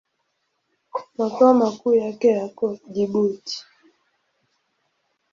[1.17, 3.57] Makao makuu yake yako Jibuti.